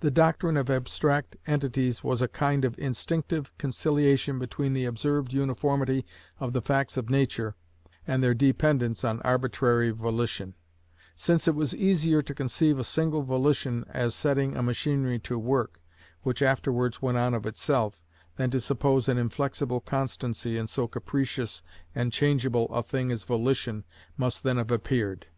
The 0.00 0.10
doctrine 0.10 0.58
of 0.58 0.68
abstract 0.68 1.38
entities 1.46 2.04
was 2.04 2.20
a 2.20 2.28
kind 2.28 2.66
of 2.66 2.78
instinctive 2.78 3.50
conciliation 3.56 4.38
between 4.38 4.74
the 4.74 4.84
observed 4.84 5.32
uniformity 5.32 6.04
of 6.38 6.52
the 6.52 6.60
facts 6.60 6.98
of 6.98 7.08
nature, 7.08 7.56
and 8.06 8.22
their 8.22 8.34
dependence 8.34 9.04
on 9.04 9.22
arbitrary 9.22 9.90
volition; 9.90 10.52
since 11.16 11.48
it 11.48 11.54
was 11.54 11.74
easier 11.74 12.20
to 12.20 12.34
conceive 12.34 12.78
a 12.78 12.84
single 12.84 13.22
volition 13.22 13.86
as 13.88 14.14
setting 14.14 14.54
a 14.54 14.62
machinery 14.62 15.18
to 15.20 15.38
work, 15.38 15.80
which 16.24 16.42
afterwards 16.42 17.00
went 17.00 17.16
on 17.16 17.32
of 17.32 17.46
itself, 17.46 18.02
than 18.36 18.50
to 18.50 18.60
suppose 18.60 19.08
an 19.08 19.16
inflexible 19.16 19.80
constancy 19.80 20.58
in 20.58 20.66
so 20.66 20.86
capricious 20.86 21.62
and 21.94 22.12
changeable 22.12 22.66
a 22.66 22.82
thing 22.82 23.10
as 23.10 23.24
volition 23.24 23.86
must 24.18 24.42
then 24.42 24.58
have 24.58 24.70
appeared. 24.70 25.28